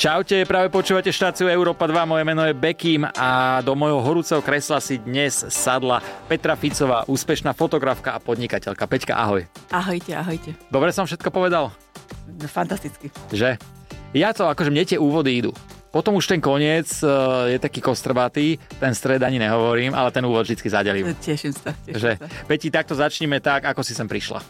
[0.00, 4.80] Čaute, práve počúvate štáciu Európa 2, moje meno je Bekim a do mojho horúceho kresla
[4.80, 8.88] si dnes sadla Petra Ficová, úspešná fotografka a podnikateľka.
[8.88, 9.44] Peťka, ahoj.
[9.68, 10.56] Ahojte, ahojte.
[10.72, 11.68] Dobre som všetko povedal?
[12.48, 13.12] Fantasticky.
[13.28, 13.60] Že?
[14.16, 15.52] Ja to, akože mne tie úvody idú.
[15.92, 20.48] Potom už ten koniec uh, je taký kostrbatý, ten stred ani nehovorím, ale ten úvod
[20.48, 21.12] vždy zadelím.
[21.20, 22.24] Teším sa, teším že, sa.
[22.48, 24.40] Peti, takto začníme tak, ako si sem prišla.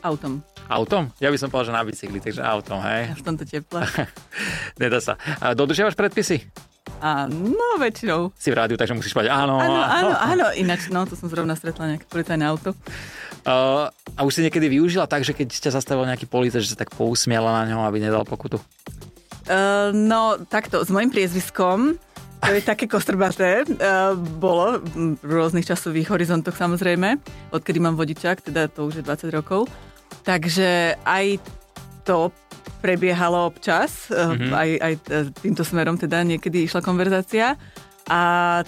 [0.00, 0.40] Autom.
[0.66, 1.14] Autom?
[1.22, 3.14] Ja by som povedal, že na bicykli, takže autom, hej.
[3.14, 3.86] V tomto teple.
[4.82, 5.14] Nedá sa.
[5.38, 6.42] A dodržiavaš predpisy?
[6.98, 8.32] A no, väčšinou.
[8.34, 9.60] Si v rádiu, takže musíš povedať áno.
[9.60, 10.46] Áno, áno, áno.
[10.56, 12.72] Ináč, no, to som zrovna stretla nejaké policajné auto.
[13.46, 13.86] Uh,
[14.18, 16.90] a už si niekedy využila tak, že keď ťa zastavil nejaký policajt, že sa tak
[16.98, 18.58] pousmiala na ňom, aby nedal pokutu?
[19.46, 21.94] Uh, no, takto, s mojim priezviskom,
[22.42, 27.22] to je také kostrbaté, uh, bolo v rôznych časových horizontoch samozrejme,
[27.54, 29.70] odkedy mám vodičák, teda to už je 20 rokov.
[30.26, 31.38] Takže aj
[32.06, 32.34] to
[32.82, 34.52] prebiehalo občas, mm-hmm.
[34.52, 34.92] aj, aj
[35.42, 37.58] týmto smerom teda niekedy išla konverzácia.
[38.06, 38.20] A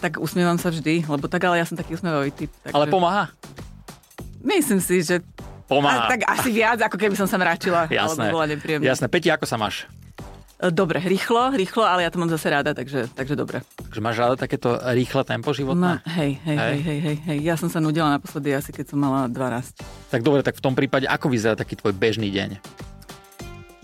[0.03, 2.51] tak usmievam sa vždy, lebo tak ale ja som taký usmievavý typ.
[2.67, 2.75] Takže...
[2.75, 3.31] Ale pomáha?
[4.43, 5.23] Myslím si, že
[5.69, 6.09] Pomáha.
[6.09, 7.85] A, tak asi viac, ako keby som sa mráčila.
[7.93, 8.33] Jasné.
[8.33, 8.89] Alebo bola nepríjemná.
[8.89, 9.07] Jasné.
[9.13, 9.85] Peti, ako sa máš?
[10.59, 13.63] Dobre, rýchlo, rýchlo, ale ja to mám zase ráda, takže, takže dobre.
[13.79, 16.03] Takže máš ráda takéto rýchle tempo životné?
[16.03, 17.39] Ma, hej, hej, hej, hej, hej, hej.
[17.47, 20.11] Ja som sa nudila naposledy asi, keď som mala 12.
[20.11, 22.59] Tak dobre, tak v tom prípade, ako vyzerá taký tvoj bežný deň?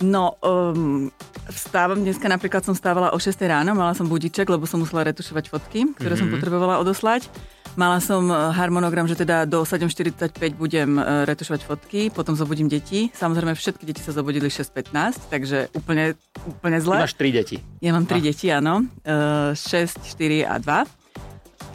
[0.02, 1.06] No, um,
[1.46, 5.46] vstávam dneska, napríklad som stávala o 6 ráno, mala som budiček, lebo som musela retušovať
[5.46, 6.18] fotky, ktoré mm-hmm.
[6.18, 7.30] som potrebovala odoslať.
[7.74, 13.10] Mala som e, harmonogram, že teda do 7.45 budem e, retušovať fotky, potom zobudím deti.
[13.10, 16.14] Samozrejme všetky deti sa zobudili 6.15, takže úplne,
[16.46, 17.02] úplne zle.
[17.02, 17.56] Ty máš 3 deti.
[17.82, 18.22] Ja mám 3 ah.
[18.22, 18.86] deti, áno.
[19.58, 20.86] 6, e, 4 a 2.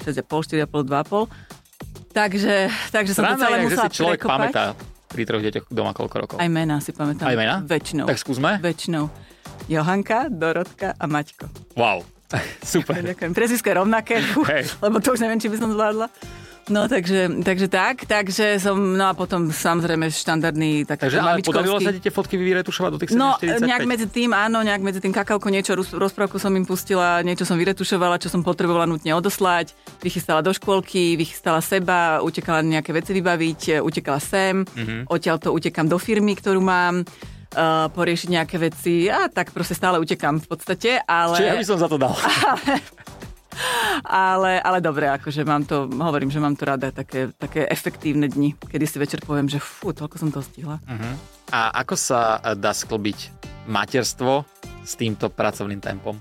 [0.07, 2.15] 6,5, 4,5, 2,5.
[2.15, 2.55] Takže,
[2.95, 4.51] takže som Rána to celé je, musela že si človek prekopať.
[4.55, 4.65] pamätá
[5.09, 6.37] pri troch deťoch doma koľko rokov.
[6.37, 7.25] Aj mená si pamätám.
[7.25, 7.65] Aj mená?
[7.65, 8.05] Väčšinou.
[8.05, 8.61] Tak skúsme.
[8.61, 9.09] Väčšinou.
[9.65, 11.49] Johanka, Dorotka a Maťko.
[11.73, 12.05] Wow.
[12.61, 13.01] Super.
[13.01, 13.33] Ďakujem.
[13.33, 14.77] Prezvisko je rovnaké, Hej.
[14.85, 16.07] lebo to už neviem, či by som zvládla.
[16.69, 21.77] No takže, takže tak, takže som, no a potom samozrejme štandardný taký Takže ale podarilo
[21.77, 23.17] sa ti tie fotky vyretušovať do tých 7.45?
[23.17, 23.29] No,
[23.65, 27.43] nejak medzi tým, áno, nejak medzi tým kakauko niečo, roz- rozprávku som im pustila, niečo
[27.43, 33.11] som vyretušovala, čo som potrebovala nutne odoslať, vychystala do škôlky, vychystala seba, utekala nejaké veci
[33.11, 34.65] vybaviť, utekala sem, Mhm.
[34.71, 35.01] mm-hmm.
[35.07, 39.97] odtiaľ to utekam do firmy, ktorú mám, uh, poriešiť nejaké veci a tak proste stále
[39.97, 41.35] utekam v podstate, ale...
[41.35, 42.13] Čiže ja by som za to dal.
[42.13, 42.77] Ale,
[44.59, 48.85] ale dobre, akože mám to, hovorím, že mám to rada, také, také efektívne dni, kedy
[48.87, 50.79] si večer poviem, že fú, toľko som to stihla.
[50.83, 51.13] Uh-huh.
[51.51, 53.33] A ako sa e, dá sklbiť
[53.67, 54.45] materstvo
[54.85, 56.17] s týmto pracovným tempom?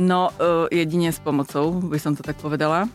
[0.00, 2.88] No, uh, jedine s pomocou, by som to tak povedala,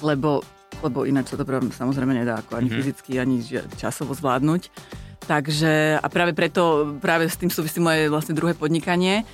[0.00, 0.40] lebo,
[0.80, 2.76] lebo ináč sa to samozrejme nedá ako ani Mhm.
[2.80, 3.44] fyzicky, ani
[3.76, 4.72] časovo zvládnuť.
[5.28, 9.28] Takže, a práve preto, práve s tým súvisí moje vlastne druhé podnikanie,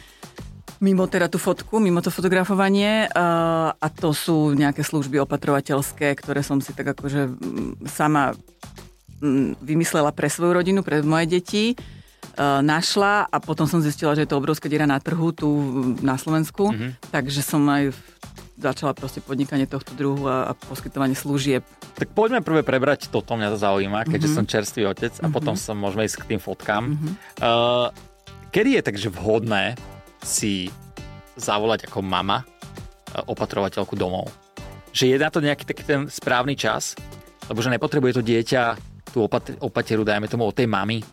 [0.84, 6.44] mimo teda tú fotku, mimo to fotografovanie uh, a to sú nejaké služby opatrovateľské, ktoré
[6.44, 8.36] som si tak akože mm, sama
[9.24, 14.28] mm, vymyslela pre svoju rodinu, pre moje deti, uh, našla a potom som zistila, že
[14.28, 15.48] je to obrovská diera na trhu tu
[16.04, 16.76] na Slovensku, Mhm.
[16.76, 16.92] mm-hmm.
[17.08, 17.96] takže som aj
[18.54, 21.66] začala proste podnikanie tohto druhu a, a poskytovanie služieb.
[21.98, 24.36] Tak poďme prvé prebrať toto, mňa to zaujíma, keďže Mhm.
[24.36, 26.94] som čerstvý otec a potom sa môžeme ísť k tým fotkám.
[26.94, 27.08] Mhm.
[27.40, 27.88] Uh,
[28.54, 29.74] kedy je takže vhodné
[30.24, 30.72] si
[31.36, 34.32] zavolať ako mama uh, opatrovateľku domov?
[34.90, 36.96] Že je na to nejaký taký ten správny čas?
[37.46, 38.62] Lebo že nepotrebuje to dieťa
[39.12, 41.04] tú opat- opateru, dajme tomu, od tej mamy?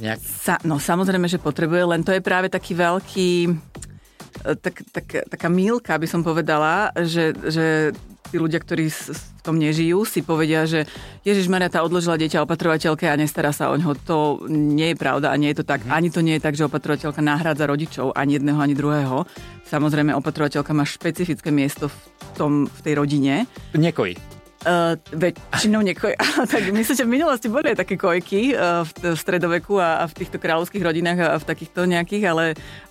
[0.00, 0.18] Nejak...
[0.22, 5.48] Sa, no samozrejme, že potrebuje, len to je práve taký veľký, e, tak, tak, taká
[5.52, 7.92] mílka, by som povedala, že, že
[8.32, 10.88] tí ľudia, ktorí v tom nežijú, si povedia, že
[11.20, 13.92] Ježiš Maria tá odložila dieťa opatrovateľke a nestará sa o ňo.
[14.08, 15.84] To nie je pravda a nie je to tak.
[15.92, 19.28] Ani to nie je tak, že opatrovateľka nahrádza rodičov, ani jedného, ani druhého.
[19.68, 21.96] Samozrejme, opatrovateľka má špecifické miesto v,
[22.32, 23.44] tom, v tej rodine.
[23.76, 24.16] Nekojí.
[24.62, 26.14] Uh, väčšinou nekoj...
[26.54, 30.04] tak myslím, že v minulosti boli aj také kojky uh, v, v stredoveku a, a
[30.06, 32.44] v týchto kráľovských rodinách a v takýchto nejakých, ale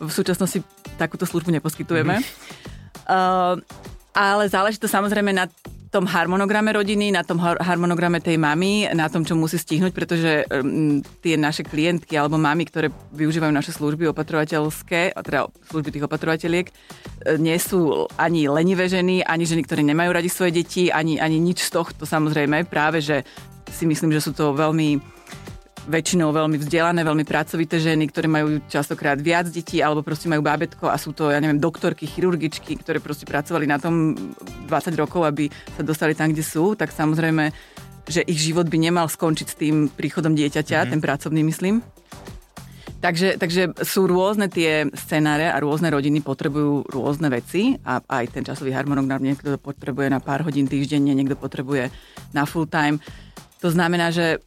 [0.04, 0.60] v súčasnosti
[1.00, 2.20] takúto službu neposkytujeme.
[3.08, 3.64] Uh,
[4.12, 5.48] ale záleží to samozrejme na
[5.92, 10.48] tom harmonograme rodiny, na tom har- harmonograme tej mamy, na tom, čo musí stihnúť, pretože
[10.48, 16.66] um, tie naše klientky alebo mamy, ktoré využívajú naše služby opatrovateľské, teda služby tých opatrovateľiek,
[16.72, 16.74] e,
[17.36, 21.68] nie sú ani lenivé ženy, ani ženy, ktoré nemajú radi svoje deti, ani, ani nič
[21.68, 22.72] z tohto samozrejme.
[22.72, 23.28] Práve, že
[23.68, 25.04] si myslím, že sú to veľmi
[25.90, 30.86] väčšinou veľmi vzdelané, veľmi pracovité ženy, ktoré majú častokrát viac detí alebo proste majú bábetko
[30.86, 34.14] a sú to, ja neviem, doktorky, chirurgičky, ktoré proste pracovali na tom
[34.70, 37.50] 20 rokov, aby sa dostali tam, kde sú, tak samozrejme,
[38.06, 40.92] že ich život by nemal skončiť s tým príchodom dieťaťa, mm-hmm.
[40.94, 41.82] ten pracovný myslím.
[43.02, 48.46] Takže, takže sú rôzne tie scenáre a rôzne rodiny potrebujú rôzne veci a aj ten
[48.46, 51.90] časový harmonogram niekto potrebuje na pár hodín týždenne, niekto potrebuje
[52.38, 53.02] na full time.
[53.66, 54.46] To znamená, že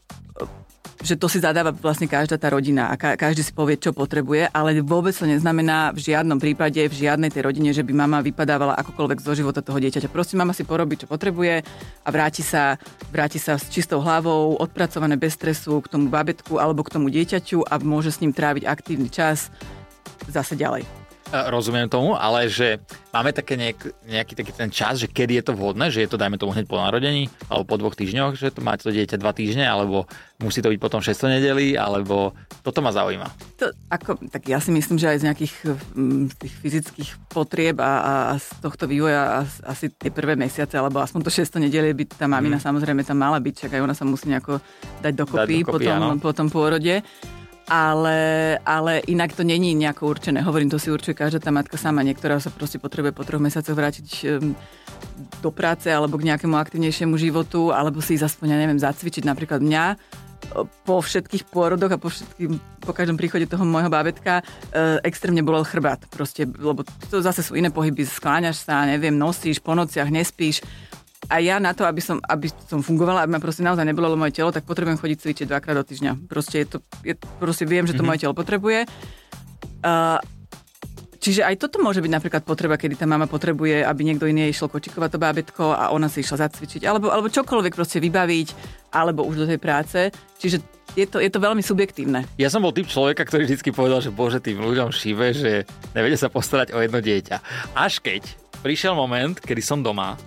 [1.04, 4.48] že to si zadáva vlastne každá tá rodina a ka- každý si povie, čo potrebuje,
[4.48, 8.72] ale vôbec to neznamená v žiadnom prípade, v žiadnej tej rodine, že by mama vypadávala
[8.80, 10.08] akokoľvek zo života toho dieťaťa.
[10.08, 11.60] Proste mama si porobí, čo potrebuje
[12.02, 12.80] a vráti sa,
[13.12, 17.68] vráti sa s čistou hlavou, odpracované bez stresu k tomu babetku alebo k tomu dieťaťu
[17.68, 19.52] a môže s ním tráviť aktívny čas
[20.24, 21.03] zase ďalej.
[21.34, 22.78] Rozumiem tomu, ale že
[23.10, 26.14] máme také nejak, nejaký taký ten čas, že kedy je to vhodné, že je to
[26.14, 29.34] dajme tomu hneď po narodení, alebo po dvoch týždňoch, že to máte to dieťa dva
[29.34, 30.06] týždne, alebo
[30.38, 33.28] musí to byť potom 6 nedeli, alebo toto ma zaujíma.
[33.58, 35.54] To, ako, tak ja si myslím, že aj z nejakých
[35.98, 40.78] m, tých fyzických potrieb a, a, a z tohto vývoja a, asi tie prvé mesiace,
[40.78, 42.66] alebo aspoň to 6 nedeli by tá mamina mm.
[42.70, 44.62] samozrejme tam mala byť, čak aj ona sa musí nejako
[45.02, 47.02] dať dokopy, dať dokopy po, tom, po tom pôrode
[47.68, 48.18] ale,
[48.60, 50.44] ale inak to není nejako určené.
[50.44, 52.04] Hovorím, to si určuje každá tá matka sama.
[52.04, 54.06] Niektorá sa proste potrebuje po troch mesiacoch vrátiť
[55.40, 59.24] do práce alebo k nejakému aktívnejšiemu životu, alebo si aspoň, ja neviem, zacvičiť.
[59.24, 59.96] Napríklad mňa e,
[60.84, 64.42] po všetkých pôrodoch a po, všetkým, po každom príchode toho môjho bábetka e,
[65.04, 66.04] extrémne bolel chrbát.
[66.12, 70.60] Proste, lebo to zase sú iné pohyby, skláňaš sa, neviem, nosíš, po nociach nespíš
[71.28, 74.36] a ja na to, aby som, aby som fungovala, aby ma proste naozaj nebolelo moje
[74.36, 76.28] telo, tak potrebujem chodiť cvičiť dvakrát do týždňa.
[76.28, 78.08] Proste, je to, je, proste viem, že to mm-hmm.
[78.12, 78.84] moje telo potrebuje.
[79.80, 80.20] Uh,
[81.24, 84.68] Čiže aj toto môže byť napríklad potreba, kedy tá mama potrebuje, aby niekto iný išiel
[84.68, 88.48] kočikovať to bábetko a ona si išla zacvičiť, alebo, alebo čokoľvek proste vybaviť,
[88.92, 90.12] alebo už do tej práce.
[90.36, 90.60] Čiže
[90.92, 92.28] je to, je to veľmi subjektívne.
[92.36, 95.64] Ja som bol typ človeka, ktorý vždy povedal, že bože, tým ľuďom šíve, že
[95.96, 97.40] nevedia sa postarať o jedno dieťa.
[97.72, 98.20] Až keď
[98.60, 100.20] prišiel moment, kedy som doma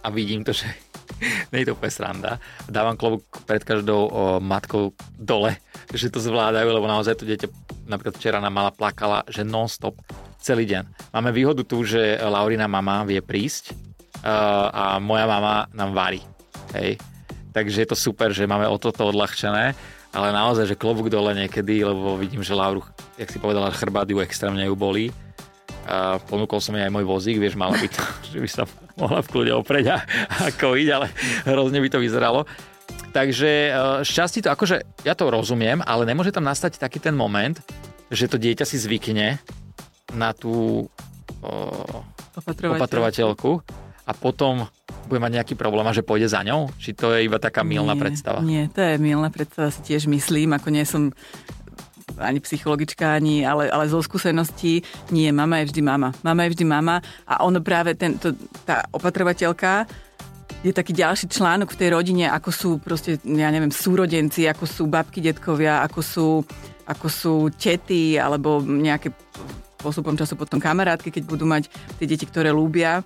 [0.00, 0.66] a vidím to, že
[1.52, 2.32] nie je to úplne sranda.
[2.66, 4.08] Dávam klobúk pred každou o,
[4.40, 5.60] matkou dole,
[5.92, 7.48] že to zvládajú, lebo naozaj to dieťa
[7.88, 9.98] napríklad včera nám mala plakala, že non-stop
[10.40, 11.12] celý deň.
[11.12, 13.76] Máme výhodu tu, že Laurina mama vie prísť
[14.24, 16.22] uh, a moja mama nám varí.
[16.72, 16.96] Hej.
[17.50, 19.74] Takže je to super, že máme o toto odľahčené,
[20.14, 22.86] ale naozaj, že klobúk dole niekedy, lebo vidím, že Lauru,
[23.18, 25.10] jak si povedala, chrbát ju extrémne ju bolí
[25.86, 28.62] a ponúkol som jej aj môj vozík, vieš, mala by to, že by sa
[28.96, 29.98] mohla v kľude opreť a,
[30.44, 31.06] a kojiť, ale
[31.48, 32.44] hrozne by to vyzeralo.
[33.10, 33.70] Takže e,
[34.06, 37.58] šťastí to, akože ja to rozumiem, ale nemôže tam nastať taký ten moment,
[38.10, 39.38] že to dieťa si zvykne
[40.14, 40.86] na tú
[41.42, 41.52] o,
[42.34, 43.62] opatrovateľku
[44.06, 44.66] a potom
[45.06, 46.70] bude mať nejaký problém a že pôjde za ňou?
[46.78, 48.38] Či to je iba taká milná nie, predstava?
[48.42, 51.14] Nie, to je milná predstava, si tiež myslím, ako nie som
[52.18, 54.82] ani psychologička, ani, ale, ale zo skúseností
[55.14, 56.08] nie, mama je vždy mama.
[56.24, 56.96] Mama je vždy mama
[57.28, 58.34] a ono práve tento,
[58.66, 59.86] tá opatrovateľka
[60.60, 64.84] je taký ďalší článok v tej rodine, ako sú proste, ja neviem, súrodenci, ako sú
[64.90, 66.28] babky, detkovia, ako sú,
[66.84, 69.08] ako sú tety, alebo nejaké
[69.80, 73.00] postupom času potom kamarátky, keď budú mať tie deti, ktoré lúbia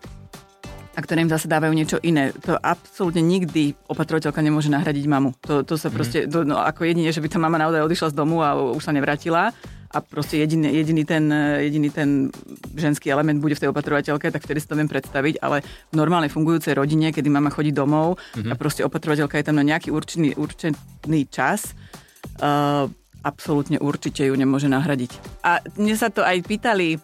[0.94, 2.30] a ktoré im zase dávajú niečo iné.
[2.46, 5.34] To absolútne nikdy opatrovateľka nemôže nahradiť mamu.
[5.46, 5.94] To, to sa mm.
[5.94, 8.82] proste, to, no, ako jedine, že by tá mama naozaj odišla z domu a už
[8.82, 9.50] sa nevrátila
[9.94, 11.30] a proste jediný, jediný, ten,
[11.62, 12.08] jediný ten
[12.74, 16.34] ženský element bude v tej opatrovateľke, tak vtedy si to viem predstaviť, ale v normálnej
[16.34, 18.50] fungujúcej rodine, kedy mama chodí domov mm-hmm.
[18.50, 21.78] a proste opatrovateľka je tam na nejaký určený, určený čas,
[22.42, 22.90] uh,
[23.22, 25.42] absolútne určite ju nemôže nahradiť.
[25.46, 26.98] A mne sa to aj pýtali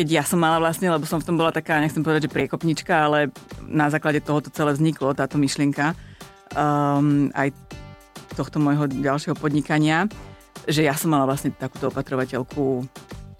[0.00, 2.88] keď ja som mala vlastne, lebo som v tom bola taká, nechcem povedať, že priekopnička,
[2.88, 3.28] ale
[3.68, 5.92] na základe toho to celé vzniklo, táto myšlienka
[6.56, 7.52] um, aj
[8.32, 10.08] tohto môjho ďalšieho podnikania,
[10.64, 12.88] že ja som mala vlastne takúto opatrovateľku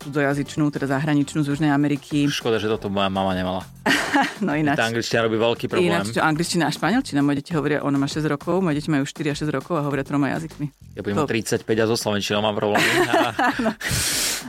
[0.01, 2.25] cudzojazyčnú, teda zahraničnú z Južnej Ameriky.
[2.27, 3.63] Škoda, že toto moja mama nemala.
[4.47, 4.81] no ináč.
[4.81, 5.93] Tá angličtina robí veľký problém.
[5.93, 7.21] Ináč, čo angličtina a španielčina.
[7.21, 9.85] Moje deti hovoria, ona má 6 rokov, moje deti majú 4 a 6 rokov a
[9.85, 10.97] hovoria troma jazykmi.
[10.97, 11.29] Ja budem to...
[11.29, 12.89] 35 a so slovenčinou mám problémy.
[13.65, 13.71] no.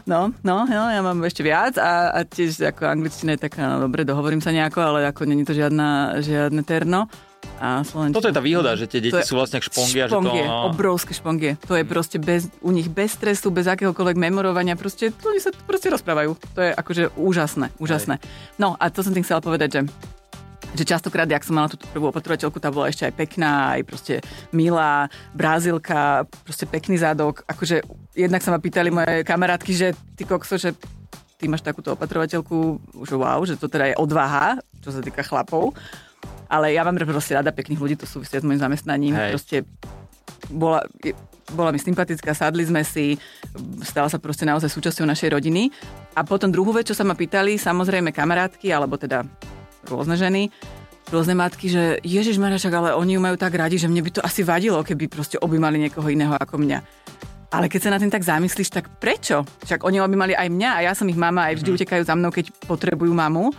[0.01, 3.85] No, no, no, ja mám ešte viac a, a tiež ako angličtina je taká, no
[3.85, 7.05] dobre, dohovorím sa nejako, ale ako není to žiadna, žiadne terno.
[7.61, 8.17] A Slovenčina.
[8.17, 10.09] Toto je tá výhoda, že tie deti sú vlastne špongie.
[10.09, 10.73] Špongie, že to, no...
[10.73, 11.51] obrovské špongie.
[11.69, 15.93] To je proste bez, u nich bez stresu, bez akéhokoľvek memorovania, proste oni sa proste
[15.93, 16.33] rozprávajú.
[16.57, 18.17] To je akože úžasné, úžasné.
[18.17, 18.25] Aj.
[18.57, 19.81] No a to som tým chcela povedať, že
[20.71, 24.13] že častokrát, ak som mala túto prvú opatrovateľku, tá bola ešte aj pekná, aj proste
[24.55, 27.43] milá, brazilka, proste pekný zádok.
[27.43, 27.83] Akože
[28.15, 30.71] jednak sa ma pýtali moje kamarátky, že ty kokso, že
[31.35, 35.75] ty máš takúto opatrovateľku, že wow, že to teda je odvaha, čo sa týka chlapov.
[36.51, 39.15] Ale ja mám proste rada pekných ľudí, to súvisia s mojim zamestnaním.
[39.15, 39.31] Hej.
[39.35, 39.57] Proste
[40.51, 40.83] bola,
[41.55, 43.15] bola mi sympatická, sadli sme si,
[43.83, 45.71] stala sa proste naozaj súčasťou našej rodiny.
[46.17, 49.23] A potom druhú vec, čo sa ma pýtali, samozrejme kamarátky, alebo teda
[49.87, 50.51] rôzne ženy,
[51.11, 54.21] rôzne matky, že Ježiš Marašak, ale oni ju majú tak radi, že mne by to
[54.23, 56.79] asi vadilo, keby proste objímali niekoho iného ako mňa.
[57.51, 59.43] Ale keď sa na tým tak zamyslíš, tak prečo?
[59.67, 61.79] Však oni by mali aj mňa a ja som ich mama, aj vždy mm-hmm.
[61.83, 63.51] utekajú za mnou, keď potrebujú mamu.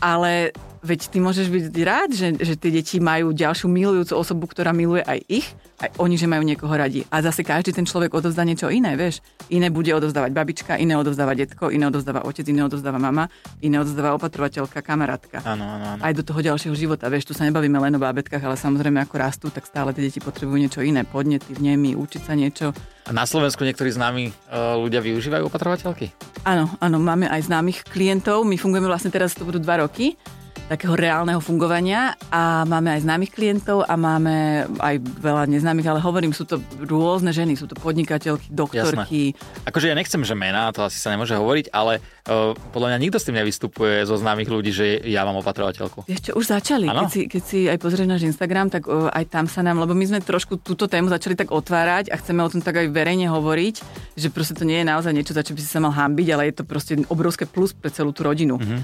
[0.00, 4.76] Ale veď ty môžeš byť rád, že, že tie deti majú ďalšiu milujúcu osobu, ktorá
[4.76, 5.48] miluje aj ich
[5.84, 7.02] aj oni, že majú niekoho radi.
[7.10, 9.20] A zase každý ten človek odovzdá niečo iné, vieš.
[9.50, 13.26] Iné bude odovzdávať babička, iné odovzdáva detko, iné odovzdáva otec, iné odovzdáva mama,
[13.58, 15.42] iné odovzdáva opatrovateľka, kamarátka.
[15.42, 16.00] Áno, áno, áno.
[16.00, 19.14] Aj do toho ďalšieho života, vieš, tu sa nebavíme len o bábetkách, ale samozrejme ako
[19.18, 22.70] rastú, tak stále tie deti potrebujú niečo iné, podnety, vnemy, učiť sa niečo.
[23.04, 26.14] A na Slovensku niektorí známi uh, ľudia využívajú opatrovateľky?
[26.48, 28.48] Áno, áno, máme aj známych klientov.
[28.48, 30.16] My fungujeme vlastne teraz, to budú dva roky
[30.64, 36.32] takého reálneho fungovania a máme aj známych klientov a máme aj veľa neznámych, ale hovorím,
[36.32, 39.36] sú to rôzne ženy, sú to podnikateľky, doktorky.
[39.36, 39.68] Jasné.
[39.68, 43.20] Akože ja nechcem, že mená, to asi sa nemôže hovoriť, ale uh, podľa mňa nikto
[43.20, 46.08] s tým nevystupuje zo známych ľudí, že ja mám opatrovateľku.
[46.08, 49.44] Ešte už začali, keď si, keď si aj pozrieš náš Instagram, tak uh, aj tam
[49.44, 52.64] sa nám, lebo my sme trošku túto tému začali tak otvárať a chceme o tom
[52.64, 53.74] tak aj verejne hovoriť,
[54.16, 56.48] že proste to nie je naozaj niečo, za čo by si sa mal hambiť, ale
[56.48, 58.56] je to proste obrovské plus pre celú tú rodinu.
[58.56, 58.80] Mm-hmm.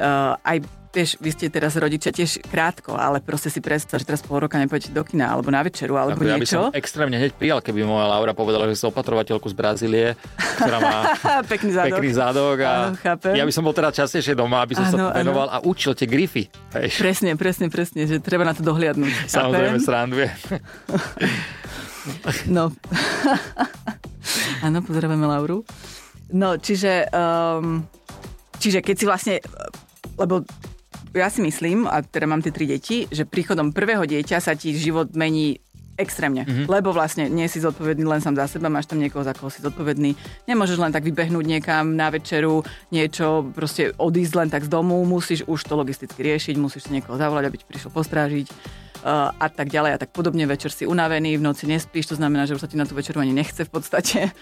[0.00, 4.20] Uh, aj vieš, vy ste teraz rodičia tiež krátko, ale proste si predstav, že teraz
[4.26, 6.34] pol roka nepôjdete do kina alebo na večeru alebo Ako niečo.
[6.34, 10.06] Ja by som extrémne hneď prijal, keby moja Laura povedala, že som opatrovateľku z Brazílie,
[10.58, 10.96] ktorá má
[11.52, 11.98] pekný zadok.
[12.02, 15.14] Pekný zadok a Áno, ja by som bol teda častejšie doma, aby som ano, sa
[15.14, 16.50] venoval a učil tie grify.
[16.74, 16.98] Hej.
[16.98, 19.30] Presne, presne, presne, že treba na to dohliadnúť.
[19.30, 20.28] Samozrejme, sranduje.
[22.56, 22.74] no.
[24.66, 25.62] Áno, pozdravujeme Lauru.
[26.30, 27.82] No, čiže, um,
[28.58, 29.34] čiže keď si vlastne,
[30.14, 30.46] lebo
[31.14, 34.74] ja si myslím, a teda mám tie tri deti, že príchodom prvého dieťa sa ti
[34.76, 35.58] život mení
[36.00, 36.48] extrémne.
[36.48, 36.66] Mm-hmm.
[36.66, 39.60] Lebo vlastne nie si zodpovedný len sám za seba, máš tam niekoho, za koho si
[39.60, 40.16] zodpovedný.
[40.48, 45.44] Nemôžeš len tak vybehnúť niekam na večeru, niečo, proste odísť len tak z domu, musíš
[45.44, 49.68] už to logisticky riešiť, musíš si niekoho zavolať, aby ti prišiel postrážiť uh, a tak
[49.68, 50.48] ďalej a tak podobne.
[50.48, 53.20] Večer si unavený, v noci nespíš, to znamená, že už sa ti na tú večeru
[53.20, 54.32] ani nechce v podstate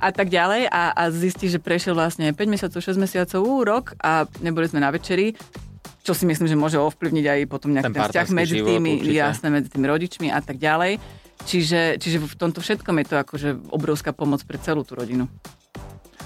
[0.00, 4.24] a tak ďalej a, a zistí, že prešiel vlastne 5 mesiacov, 6 mesiacov, rok a
[4.40, 5.36] neboli sme na večeri
[6.00, 9.52] čo si myslím, že môže ovplyvniť aj potom nejaký ten, ten vzťah medzi tými, jasné,
[9.52, 10.96] medzi tými rodičmi a tak ďalej.
[11.40, 15.24] Čiže, čiže v tomto všetkom je to akože obrovská pomoc pre celú tú rodinu.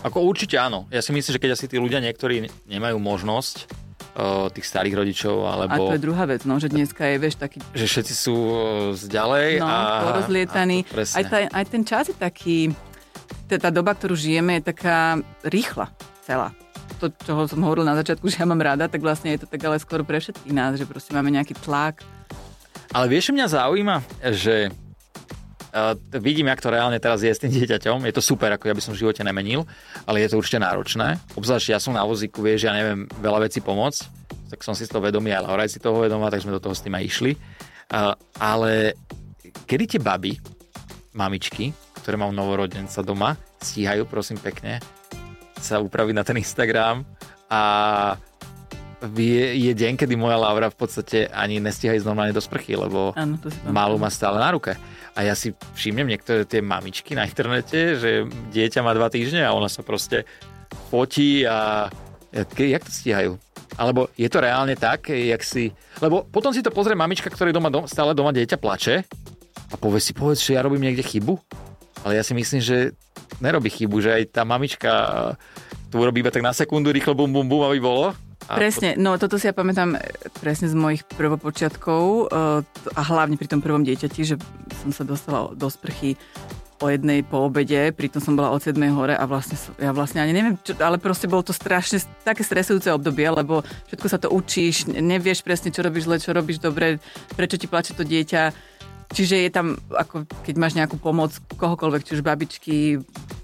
[0.02, 0.90] Ako určite áno.
[0.90, 3.57] Ja si myslím, že keď asi tí ľudia niektorí nemajú možnosť
[4.19, 5.71] uh, tých starých rodičov, alebo...
[5.71, 7.62] A to je druhá vec, no, že dneska je, vieš, taký...
[7.73, 8.37] Že všetci sú
[8.99, 9.78] zďalej no, a...
[10.12, 10.83] porozlietaní.
[10.93, 12.75] A aj, aj ten čas je taký...
[13.49, 15.16] Tá doba, ktorú žijeme, je taká
[15.47, 15.95] rýchla
[16.26, 16.52] celá
[17.04, 19.61] to, čoho som hovoril na začiatku, že ja mám rada, tak vlastne je to tak
[19.61, 22.00] ale skôr pre všetkých nás, že proste máme nejaký tlak.
[22.96, 23.96] Ale vieš, mňa zaujíma,
[24.32, 24.73] že
[25.75, 28.06] uh, vidím, jak to reálne teraz je s tým dieťaťom.
[28.08, 29.68] Je to super, ako ja by som v živote nemenil,
[30.08, 31.20] ale je to určite náročné.
[31.37, 34.00] Obzvlášť ja som na vozíku, vieš, ja neviem veľa vecí pomôcť,
[34.54, 36.80] tak som si to vedomý, ale Laura si toho vedomá, tak sme do toho s
[36.80, 37.32] tým aj išli.
[37.90, 38.94] Uh, ale
[39.66, 40.38] kedy tie baby,
[41.12, 44.78] mamičky, ktoré mám novorodenca doma, stíhajú, prosím pekne,
[45.64, 47.09] sa upraviť na ten Instagram
[47.49, 47.62] a
[49.12, 53.12] je, je deň, kedy moja Laura v podstate ani nestíha ísť normálne do sprchy, lebo
[53.12, 53.37] ano,
[53.68, 54.76] málu má stále na ruke.
[55.12, 59.52] A ja si všimnem niektoré tie mamičky na internete, že dieťa má dva týždne a
[59.52, 60.25] ona sa proste
[60.88, 61.88] fotí a
[62.33, 63.33] jak to stíhajú?
[63.75, 65.75] Alebo je to reálne tak, jak si...
[65.99, 69.04] Lebo potom si to pozrie mamička, ktorý doma, stále doma dieťa plače
[69.71, 71.38] a povie si, povedz, že ja robím niekde chybu.
[72.04, 72.92] Ale ja si myslím, že
[73.40, 74.92] nerobí chybu, že aj tá mamička
[75.88, 78.12] tu urobí iba tak na sekundu, rýchlo bum, bum, bum, aby bolo.
[78.44, 80.00] A presne, no toto si ja pamätám e,
[80.44, 82.61] presne z mojich prvopočiatkov uh,
[82.92, 84.37] a hlavne pri tom prvom dieťati, že
[84.84, 86.20] som sa dostala do sprchy
[86.84, 90.37] o jednej po obede, pritom som bola od 7 hore a vlastne ja vlastne ani
[90.37, 94.92] neviem, čo, ale proste bolo to strašne také stresujúce obdobie, lebo všetko sa to učíš,
[94.92, 97.00] nevieš presne, čo robíš zle, čo robíš dobre,
[97.38, 98.74] prečo ti plače to dieťa
[99.12, 102.76] Čiže je tam, ako keď máš nejakú pomoc kohokoľvek, či už babičky,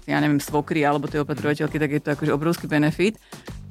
[0.09, 3.19] ja neviem, svokry alebo tej opatrovateľky, tak je to akože obrovský benefit.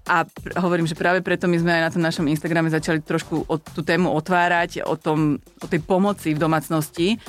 [0.09, 3.47] A pr- hovorím, že práve preto my sme aj na tom našom Instagrame začali trošku
[3.47, 7.21] o tú tému otvárať, o, tom, o tej pomoci v domácnosti.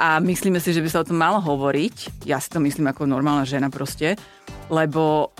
[0.00, 2.24] A myslíme si, že by sa o tom malo hovoriť.
[2.24, 4.16] Ja si to myslím ako normálna žena proste.
[4.72, 5.32] Lebo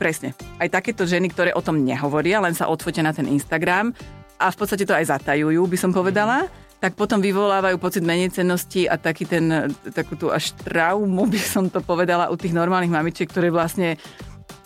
[0.00, 3.94] presne, aj takéto ženy, ktoré o tom nehovoria, len sa odfotia na ten Instagram
[4.42, 6.50] a v podstate to aj zatajujú, by som povedala
[6.82, 11.78] tak potom vyvolávajú pocit menejcennosti a taký ten, takú tú až traumu, by som to
[11.78, 13.94] povedala, u tých normálnych mamičiek, ktoré vlastne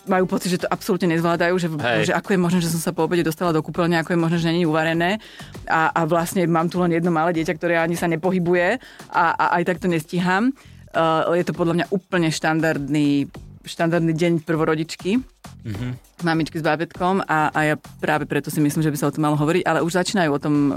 [0.07, 1.67] majú pocit, že to absolútne nezvládajú, že,
[2.09, 4.37] že ako je možné, že som sa po obede dostala do kúpeľne, ako je možné,
[4.39, 5.19] že není uvarené
[5.67, 8.79] a, a vlastne mám tu len jedno malé dieťa, ktoré ani sa nepohybuje
[9.11, 10.55] a, a aj tak to nestíham.
[10.95, 13.27] Uh, je to podľa mňa úplne štandardný,
[13.67, 15.19] štandardný deň prvorodičky.
[15.67, 19.13] Mm-hmm mamičky s bábetkom a, a ja práve preto si myslím, že by sa o
[19.13, 20.73] tom malo hovoriť, ale už začínajú o tom um,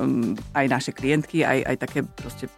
[0.53, 2.53] aj naše klientky, aj, aj také proste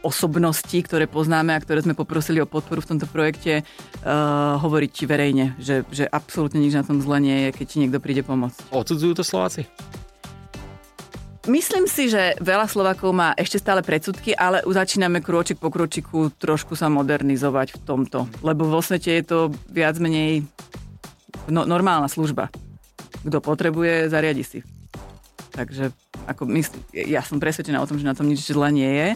[0.00, 3.66] osobností, ktoré poznáme a ktoré sme poprosili o podporu v tomto projekte,
[4.06, 7.98] uh, hovoriť verejne, že, že absolútne nič na tom zle nie je, keď ti niekto
[7.98, 8.70] príde pomôcť.
[8.70, 9.66] Odsudzujú to Slováci?
[11.46, 16.74] Myslím si, že veľa Slovakov má ešte stále predsudky, ale začíname krôčik po krôčiku trošku
[16.74, 18.26] sa modernizovať v tomto.
[18.42, 19.38] Lebo vo svete je to
[19.70, 20.42] viac menej
[21.48, 22.48] no, normálna služba.
[23.26, 24.58] Kto potrebuje, zariadi si.
[25.56, 25.90] Takže
[26.28, 29.08] ako mysl, ja som presvedčená o tom, že na tom nič zle nie je.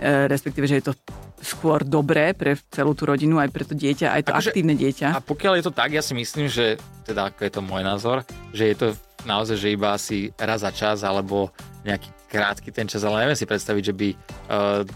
[0.00, 0.94] E, respektíve, že je to
[1.40, 5.08] skôr dobré pre celú tú rodinu, aj pre to dieťa, aj to akože, aktívne dieťa.
[5.16, 6.76] A pokiaľ je to tak, ja si myslím, že,
[7.08, 8.16] teda ako je to môj názor,
[8.52, 8.88] že je to
[9.24, 11.52] naozaj, že iba asi raz za čas, alebo
[11.84, 14.18] nejaký krátky ten čas, ale neviem si predstaviť, že by uh,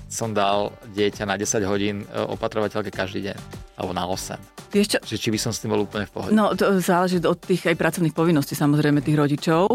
[0.07, 3.37] som dal dieťa na 10 hodín uh, opatrovateľke každý deň,
[3.81, 4.54] alebo na 8.
[4.75, 4.99] Vieš čo?
[5.07, 6.35] Že či by som s tým bol úplne v pohode.
[6.35, 9.71] No, to záleží od tých aj pracovných povinností samozrejme tých rodičov,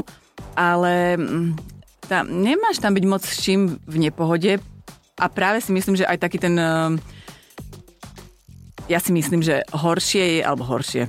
[0.60, 1.56] ale mm,
[2.04, 4.60] tá, nemáš tam byť moc s čím v nepohode
[5.16, 6.60] a práve si myslím, že aj taký ten...
[6.60, 7.00] Uh,
[8.92, 11.08] ja si myslím, že horšie je, alebo horšie,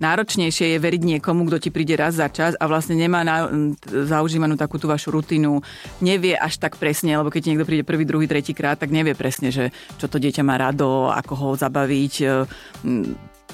[0.00, 3.52] náročnejšie je veriť niekomu, kto ti príde raz za čas a vlastne nemá na,
[3.84, 5.60] zaužívanú takú tú vašu rutinu,
[6.00, 9.12] nevie až tak presne, lebo keď ti niekto príde prvý, druhý, tretí krát, tak nevie
[9.12, 9.70] presne, že
[10.00, 12.28] čo to dieťa má rado, ako ho zabaviť, e,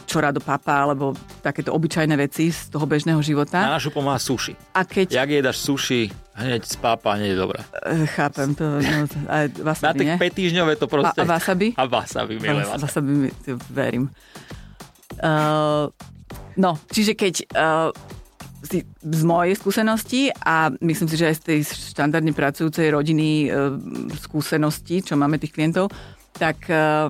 [0.06, 3.62] čo rado papa, alebo takéto obyčajné veci z toho bežného života.
[3.62, 4.54] Na našu pomáha suši.
[4.74, 5.18] A keď...
[5.18, 7.58] Jak jedaš suši, hneď z papa, hneď je dobré.
[7.90, 8.78] E, chápem to.
[8.78, 11.18] No, aj wasabi, Na tak 5 týždňové to proste...
[11.18, 11.68] A, a wasabi?
[11.74, 12.82] A wasabi, milé wasabi.
[12.86, 13.12] Wasabi,
[13.70, 14.10] verím.
[15.20, 15.92] Uh,
[16.60, 17.88] No, čiže keď uh,
[18.60, 21.58] z, z mojej skúsenosti a myslím si, že aj z tej
[21.96, 23.74] štandardne pracujúcej rodiny uh,
[24.20, 25.88] skúsenosti, čo máme tých klientov,
[26.36, 27.08] tak uh,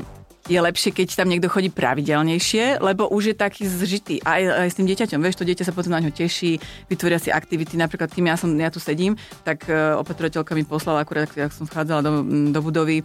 [0.49, 4.77] je lepšie, keď tam niekto chodí pravidelnejšie, lebo už je taký zžitý aj, aj s
[4.79, 5.21] tým dieťaťom.
[5.21, 6.57] Vieš, to dieťa sa potom na ňo teší,
[6.89, 7.77] vytvoria si aktivity.
[7.77, 11.69] Napríklad, kým ja, som, ja tu sedím, tak uh, opatrovateľka mi poslala, akurát, ak som
[11.69, 12.13] vchádzala do,
[12.55, 13.03] do budovy,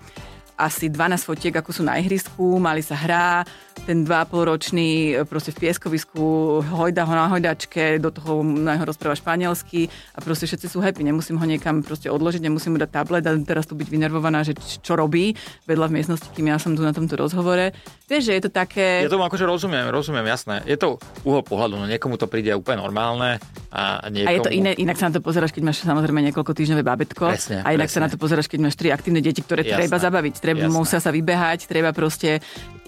[0.56, 3.44] asi 12 fotiek, ako sú na ihrisku, mali sa hrá,
[3.84, 6.24] ten 2,5 ročný e, proste v pieskovisku,
[6.64, 11.04] hojda ho na hojdačke, do toho na jeho rozpráva španielsky a proste všetci sú happy,
[11.04, 14.56] nemusím ho niekam proste odložiť, nemusím mu dať tablet a teraz tu byť vynervovaná, že
[14.56, 15.36] čo robí
[15.68, 17.76] vedľa v miestnosti, kým ja som tu na tomto rozhovore.
[18.08, 19.04] Vieš, že je to také...
[19.04, 20.64] Ja tomu akože rozumiem, rozumiem, jasné.
[20.64, 23.44] Je to uhol pohľadu, no niekomu to príde úplne normálne
[23.76, 24.30] a niekomu...
[24.30, 27.34] A je to iné, inak sa na to pozeráš, keď máš samozrejme niekoľko týždňové babetko.
[27.36, 28.00] Presne, a inak presne.
[28.00, 30.78] sa na to pozeráš, keď máš tri aktívne deti, ktoré jasné, treba zabaviť, treba, jasné.
[30.78, 32.38] musia sa vybehať, treba proste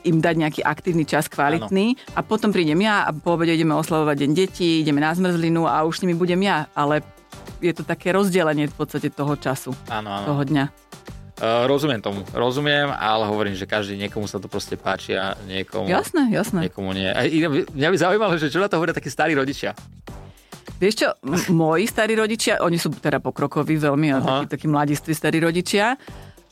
[0.05, 2.13] im dať nejaký aktívny čas, kvalitný ano.
[2.15, 5.81] a potom prídem ja a po obede ideme oslavovať deň detí, ideme na zmrzlinu a
[5.83, 7.01] už s nimi budem ja, ale
[7.59, 10.25] je to také rozdelenie v podstate toho času, ano, ano.
[10.29, 10.65] toho dňa.
[11.37, 15.85] Uh, rozumiem tomu, rozumiem, ale hovorím, že každý niekomu sa to proste páči a niekomu,
[15.85, 16.65] jasné, jasné.
[16.65, 17.13] niekomu nie.
[17.13, 17.29] A
[17.77, 19.77] mňa by zaujímalo, že čo na to hovoria takí starí rodičia.
[20.81, 25.37] Vieš čo, m- moji starí rodičia, oni sú teda pokrokoví veľmi, takí, takí mladiství starí
[25.41, 25.93] rodičia,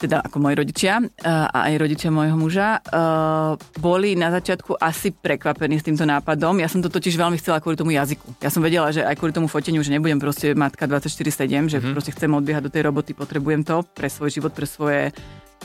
[0.06, 2.80] teda ako moji rodičia a aj rodičia môjho muža,
[3.82, 6.62] boli na začiatku asi prekvapení s týmto nápadom.
[6.62, 8.38] Ja som to totiž veľmi chcela kvôli tomu jazyku.
[8.40, 11.94] Ja som vedela, že aj kvôli tomu foteniu, že nebudem proste matka 24-7, že mm-hmm.
[11.98, 15.10] proste chcem odbiehať do tej roboty, potrebujem to pre svoj život, pre svoje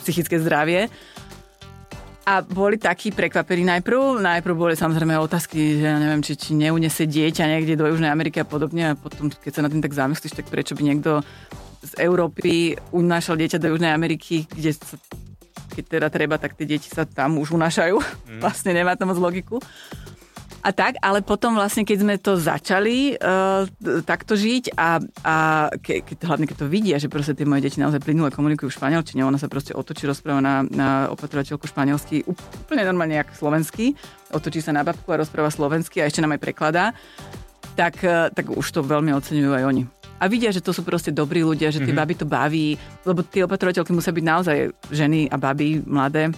[0.01, 0.89] psychické zdravie.
[2.31, 4.23] A boli takí prekvapení najprv.
[4.23, 8.39] Najprv boli samozrejme otázky, že ja neviem, či, či neunesie dieťa niekde do Južnej Ameriky
[8.39, 8.93] a podobne.
[8.93, 11.27] A potom, keď sa na tým tak zamyslíš, tak prečo by niekto
[11.81, 15.01] z Európy unášal dieťa do Južnej Ameriky, kde sa,
[15.73, 17.97] keď teda treba, tak tie deti sa tam už unášajú.
[17.97, 18.41] Mm.
[18.45, 19.59] Vlastne nemá to moc logiku.
[20.61, 23.65] A tak, ale potom vlastne, keď sme to začali uh,
[24.05, 25.37] takto žiť a, a
[25.81, 28.77] ke, keď, hlavne keď to vidia, že proste tie moje deti naozaj plynule komunikujú v
[28.77, 33.97] španielčine, ona sa proste otočí, rozpráva na, na opatrovateľku španielsky úplne normálne jak slovensky,
[34.37, 36.93] otočí sa na babku a rozpráva slovensky a ešte nám aj prekladá,
[37.73, 41.11] tak, uh, tak už to veľmi oceňujú aj oni a vidia, že to sú proste
[41.11, 42.05] dobrí ľudia, že tie mm-hmm.
[42.05, 42.77] baby to baví,
[43.09, 44.57] lebo tie opatrovateľky musia byť naozaj
[44.93, 46.29] ženy a baby mladé,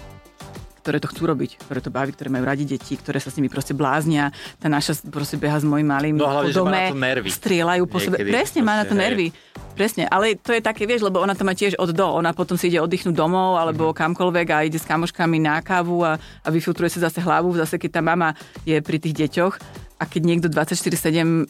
[0.83, 3.47] ktoré to chcú robiť, ktoré to baví, ktoré majú radi deti, ktoré sa s nimi
[3.47, 4.35] proste bláznia.
[4.59, 7.31] Tá naša proste beha s mojim malým no, hlavne, po dome, nervy.
[7.31, 8.31] strieľajú po Niekedy, sebe.
[8.35, 9.31] Presne, má na to nervy.
[9.79, 12.05] Presne, ale to je také, vieš, lebo ona to má tiež od do.
[12.05, 14.01] Ona potom si ide oddychnúť domov alebo mm-hmm.
[14.05, 17.99] kamkoľvek a ide s kamoškami na kávu a, a vyfiltruje sa zase hlavu, zase keď
[17.99, 18.35] tá mama
[18.66, 19.55] je pri tých deťoch
[19.97, 21.47] a keď niekto 24-7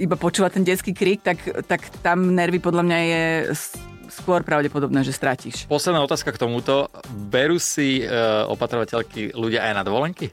[0.00, 3.22] iba počúva ten detský krik, tak, tak tam nervy podľa mňa je
[4.10, 5.68] skôr pravdepodobné, že stratíš.
[5.70, 6.88] Posledná otázka k tomuto.
[7.30, 8.04] Berú si e,
[8.48, 10.32] opatrovateľky ľudia aj na dovolenky?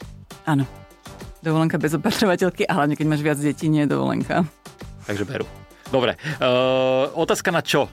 [0.49, 0.65] Áno.
[1.43, 4.47] Dovolenka bez opatrovateľky, a hlavne keď máš viac detí, nie je dovolenka.
[5.05, 5.45] Takže berú.
[5.93, 6.17] Dobre.
[6.17, 6.49] E,
[7.13, 7.91] otázka na čo?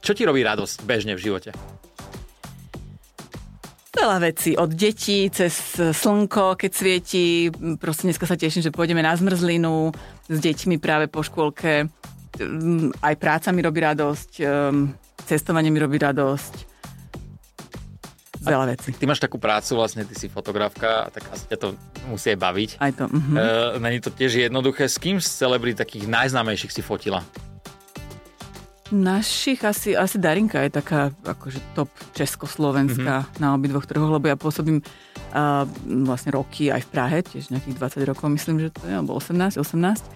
[0.00, 1.50] Čo ti robí radosť bežne v živote?
[3.90, 7.50] Veľa vecí, od detí cez slnko, keď svieti.
[7.76, 9.90] Proste dneska sa teším, že pôjdeme na zmrzlinu
[10.30, 11.90] s deťmi práve po škôlke.
[12.38, 14.94] um, aj práca mi robí radosť, um,
[15.26, 16.70] cestovanie mi robí radosť,
[18.40, 18.90] veľa vecí.
[18.96, 21.68] Ty máš takú prácu, vlastne ty si fotografka, tak asi ťa to
[22.08, 22.70] musí aj baviť.
[22.80, 23.04] Aj to.
[23.06, 23.36] Uh-huh.
[23.36, 24.88] E, Není to tiež jednoduché.
[24.88, 27.20] S kým z celebrí takých najznámejších si fotila?
[28.90, 33.38] Našich asi, asi Darinka je taká akože top československá mm-hmm.
[33.38, 35.62] na obidvoch trhoch, lebo ja pôsobím uh,
[36.02, 39.62] vlastne roky aj v Prahe, tiež nejakých 20 rokov, myslím, že to je, alebo 18,
[39.62, 40.10] 18.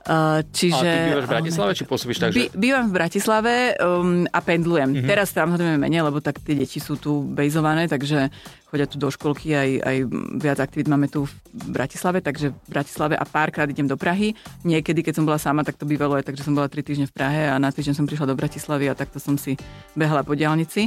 [0.00, 2.50] Uh, čiže, a ty bývaš v Bratislave, či pôsobíš tak, že...
[2.56, 4.90] Bývam v Bratislave um, a pendlujem.
[4.90, 5.06] Mm-hmm.
[5.06, 8.32] Teraz samozrejme menej, lebo tak tie deti sú tu bejzované, takže
[8.70, 9.96] chodia tu do školky, aj, aj
[10.38, 14.38] viac aktivít máme tu v Bratislave, takže v Bratislave a párkrát idem do Prahy.
[14.62, 17.10] Niekedy, keď som bola sama, tak to bývalo aj tak, že som bola 3 týždne
[17.10, 19.58] v Prahe a na týždeň som prišla do Bratislavy a takto som si
[19.98, 20.86] behala po diálnici.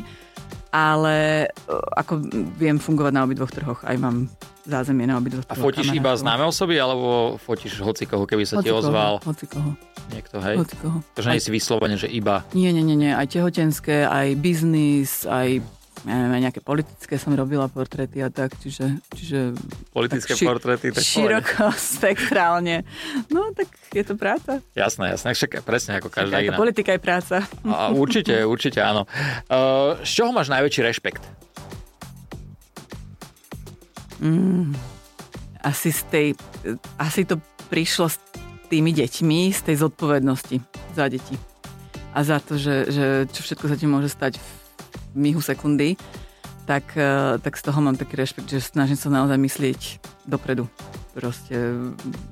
[0.71, 2.23] Ale uh, ako
[2.55, 4.31] viem fungovať na obidvoch trhoch, aj mám
[4.63, 9.19] zázemie na obidvoch A fotíš iba známe osoby, alebo fotíš hocikoho, keby sa ti ozval?
[9.21, 9.75] Hocikoho.
[10.09, 10.55] Niekto, hej?
[10.55, 10.97] Hocikoho.
[11.13, 12.47] Takže nie si vyslovene, že iba...
[12.55, 15.59] Nie, nie, nie, nie, aj tehotenské, aj biznis, aj
[16.03, 18.99] ja neviem, nejaké politické som robila portréty a tak, čiže...
[19.15, 19.55] čiže
[19.95, 22.83] politické tak ši- portréty, tak Široko, spektrálne.
[23.31, 24.59] No, tak je to práca.
[24.75, 26.59] Jasné, jasné, však presne ako každá iná.
[26.59, 27.47] politika je práca.
[27.63, 29.07] A, určite, určite áno.
[29.47, 31.23] Uh, z čoho máš najväčší rešpekt?
[34.19, 34.75] Mm,
[35.63, 36.27] asi z tej,
[36.99, 37.39] asi to
[37.71, 38.19] prišlo s
[38.67, 40.59] tými deťmi, z tej zodpovednosti
[40.99, 41.39] za deti.
[42.11, 44.62] A za to, že, že čo všetko sa ti môže stať v
[45.15, 45.95] mihu sekundy,
[46.63, 49.81] tak, e, tak z toho mám taký rešpekt, že snažím sa naozaj myslieť
[50.27, 50.67] dopredu.
[51.13, 51.77] Proste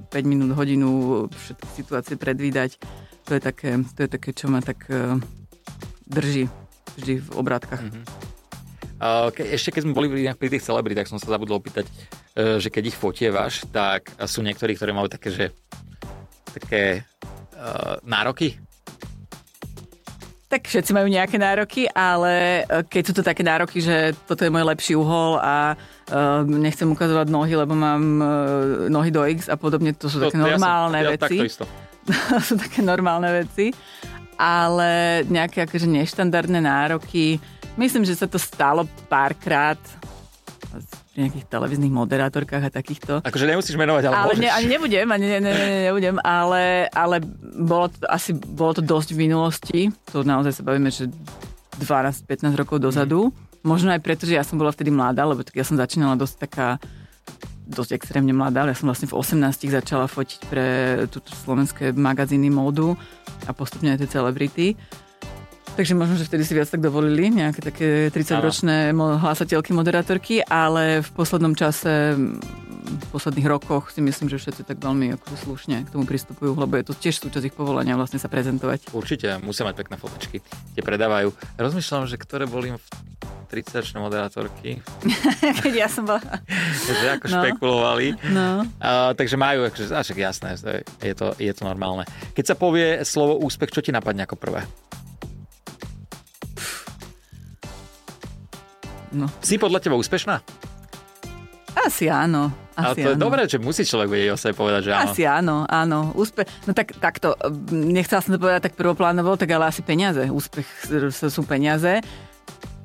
[0.10, 2.82] 5 minút, hodinu, všetky situácie predvídať.
[3.30, 5.20] To je také, to je také čo ma tak e,
[6.08, 6.48] drží
[6.98, 7.80] vždy v obrátkach.
[7.80, 8.06] Mm-hmm.
[9.34, 11.90] Ke, ešte keď sme boli pri tých celebritách, som sa zabudol opýtať,
[12.38, 15.46] e, že keď ich fotievaš, tak sú niektorí, ktorí majú také, že
[16.52, 17.08] také
[17.56, 18.60] uh, nároky?
[20.52, 24.52] Tak všetci majú nejaké nároky, ale e, keď sú to také nároky, že toto je
[24.52, 28.28] môj lepší uhol a uh, nechcem ukazovať nohy, lebo mám uh,
[28.92, 31.36] nohy do X a podobne, to sú to, také to normálne ja som, veci.
[31.40, 31.66] Ja, isto.
[32.52, 33.72] sú také normálne veci.
[34.36, 37.40] Ale nejaké akože neštandardné nároky,
[37.80, 39.80] Myslím, že sa to stalo párkrát
[41.12, 43.14] pri nejakých televíznych moderátorkách a takýchto.
[43.20, 47.20] Akože nemusíš menovať, ale, ale ne, ani nebudem, ani ne, ne, ne, nebudem, ale, ale
[47.60, 49.80] bolo to, asi bolo to dosť v minulosti.
[50.16, 51.12] To naozaj sa bavíme, že
[51.84, 53.28] 12-15 rokov dozadu.
[53.28, 53.34] Mm.
[53.62, 56.36] Možno aj preto, že ja som bola vtedy mladá, lebo tak ja som začínala dosť
[56.48, 56.80] taká
[57.72, 58.68] dosť extrémne mladá.
[58.68, 60.68] Ja som vlastne v 18 začala fotiť pre
[61.08, 62.96] túto slovenské magazíny módu
[63.48, 64.68] a postupne aj tie celebrity.
[65.72, 71.10] Takže možno, že vtedy si viac tak dovolili, nejaké také 30-ročné hlásateľky, moderátorky, ale v
[71.16, 72.20] poslednom čase
[72.92, 76.76] v posledných rokoch si myslím, že všetci tak veľmi ako slušne k tomu pristupujú, lebo
[76.76, 78.92] je to tiež súčasť ich povolania vlastne sa prezentovať.
[78.92, 80.44] Určite, musia mať pekné fotočky,
[80.76, 81.32] tie predávajú.
[81.56, 82.86] Rozmýšľam, že ktoré boli v
[83.48, 84.84] 30-ročné moderátorky.
[85.64, 86.20] Keď ja som bola...
[86.88, 87.34] že ako no.
[87.40, 88.08] špekulovali.
[88.32, 88.68] No.
[88.80, 90.50] Uh, takže majú, akože, však jasné,
[91.00, 92.04] je to, je to normálne.
[92.36, 94.64] Keď sa povie slovo úspech, čo ti napadne ako prvé?
[99.12, 99.28] No.
[99.44, 100.40] Si podľa teba úspešná?
[101.72, 102.52] Asi áno.
[102.76, 103.12] Asi Ale to áno.
[103.16, 105.12] je dobré, že musí človek vedieť o sebe povedať, že áno.
[105.12, 106.00] Asi áno, áno.
[106.16, 106.48] Úspe...
[106.68, 107.36] No tak, takto,
[107.72, 110.28] nechcela som to povedať tak prvoplánovo, tak ale asi peniaze.
[110.28, 110.68] Úspech
[111.12, 112.00] sú peniaze.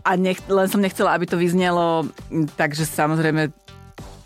[0.07, 2.07] A nech, len som nechcela, aby to vyznelo
[2.55, 3.51] takže samozrejme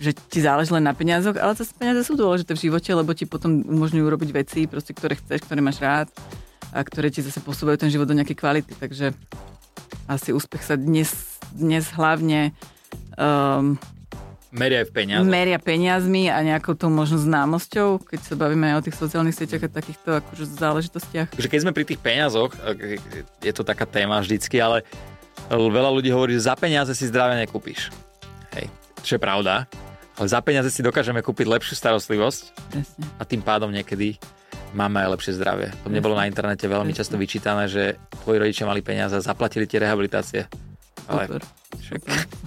[0.01, 3.29] že ti záleží len na peniazoch, ale zase peniaze sú dôležité v živote, lebo ti
[3.29, 6.09] potom umožňujú robiť veci, proste, ktoré chceš, ktoré máš rád
[6.73, 8.73] a ktoré ti zase posúvajú ten život do nejakej kvality.
[8.81, 9.13] Takže
[10.09, 11.13] asi úspech sa dnes,
[11.55, 12.55] dnes hlavne
[13.19, 13.79] um,
[14.51, 15.31] meria v peniazoch.
[15.31, 19.67] Meria peniazmi a nejakou tou možno známosťou, keď sa bavíme aj o tých sociálnych sieťach
[19.67, 21.29] a takýchto akože záležitostiach.
[21.39, 22.51] Takže keď sme pri tých peniazoch,
[23.43, 24.83] je to taká téma vždycky, ale
[25.51, 27.95] veľa ľudí hovorí, že za peniaze si zdravie nekúpiš.
[28.59, 28.67] Hej,
[29.07, 29.71] čo je pravda.
[30.19, 32.43] Ale za peniaze si dokážeme kúpiť lepšiu starostlivosť
[32.75, 33.05] Presne.
[33.17, 34.21] a tým pádom niekedy
[34.77, 35.73] máme aj lepšie zdravie.
[35.81, 39.65] To mne bolo na internete veľmi často vyčítané, že tvoji rodičia mali peniaze a zaplatili
[39.65, 40.45] tie rehabilitácie.
[41.11, 41.43] Ale Super.
[41.71, 42.01] Však,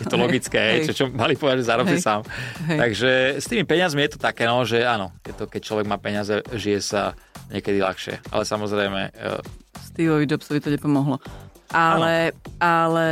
[0.03, 2.27] je to logické, hej, čo, čo mali povedať, že zarob si sám.
[2.67, 2.79] Hej.
[2.79, 5.95] Takže s tými peniazmi je to také, no, že áno, je to, keď človek má
[5.95, 7.15] peniaze, žije sa
[7.47, 8.19] niekedy ľahšie.
[8.35, 9.15] Ale samozrejme...
[9.15, 9.39] Uh...
[9.79, 11.23] Steveovi Jobsovi to nepomohlo.
[11.73, 13.07] Ale, ale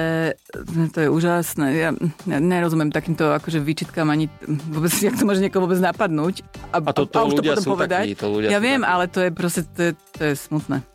[0.93, 1.67] to je úžasné.
[1.73, 1.89] Ja
[2.29, 6.45] nerozumiem takýmto akože výčitkám ani vôbec, jak to môže niekoho vôbec napadnúť.
[6.69, 8.13] A, a to, to a ľudia to sú povedať.
[8.13, 8.21] takí.
[8.21, 8.93] To ľudia ja viem, takí.
[8.93, 10.85] ale to je proste, to je, to je smutné.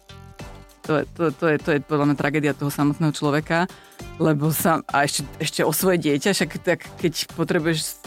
[0.87, 3.66] To to, to, je, to je podľa mňa tragédia toho samotného človeka,
[4.22, 8.01] lebo sa, a ešte, ešte o svoje dieťa, však tak keď potrebuješ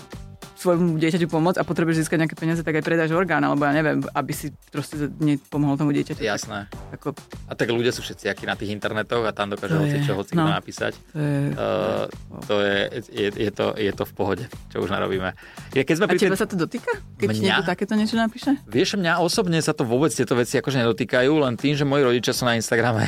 [0.59, 4.03] svojmu dieťaťu pomôcť a potrebuješ získať nejaké peniaze, tak aj predáš orgán, alebo ja neviem,
[4.11, 6.19] aby si proste nepomohol tomu dieťaťu.
[6.19, 6.67] Jasné.
[6.91, 7.15] Ako,
[7.47, 10.13] A tak ľudia sú všetci akí na tých internetoch a tam dokáže To hoci čo,
[10.19, 10.51] hoci no.
[10.51, 10.99] napísať.
[11.15, 12.05] to je, Uh,
[12.45, 12.77] to je,
[13.09, 15.33] je, je, to, je to v pohode, čo už narobíme.
[15.73, 16.91] Ja, keď sme a teba tej, sa to dotýka?
[17.15, 17.41] Keď Mňa?
[17.41, 18.59] niekto takéto niečo napíše?
[18.67, 22.35] Vieš, mňa osobne sa to vôbec tieto veci akože nedotýkajú, len tým, že moji rodičia
[22.35, 23.07] sú na Instagrame